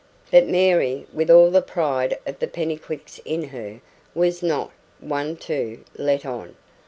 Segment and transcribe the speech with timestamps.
[0.31, 3.81] But Mary, with all the pride of the Pennycuicks in her,
[4.15, 6.55] was not, one to "let on".